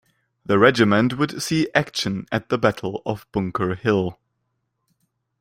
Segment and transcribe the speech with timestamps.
[0.43, 4.17] The regiment would see action at the Battle of Bunker Hill.